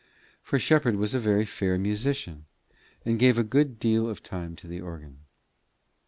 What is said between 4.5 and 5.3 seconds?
to the organ.